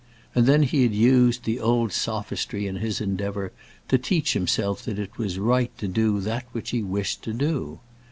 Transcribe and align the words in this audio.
And 0.33 0.47
then 0.47 0.63
he 0.63 0.81
had 0.81 0.95
used 0.95 1.43
the 1.43 1.59
old 1.59 1.93
sophistry 1.93 2.65
in 2.65 2.77
his 2.77 2.99
endeavour 2.99 3.51
to 3.87 3.99
teach 3.99 4.33
himself 4.33 4.83
that 4.85 4.97
it 4.97 5.19
was 5.19 5.37
right 5.37 5.77
to 5.77 5.87
do 5.87 6.19
that 6.21 6.45
which 6.53 6.71
he 6.71 6.81
wished 6.81 7.21
to 7.21 7.33
do. 7.33 7.81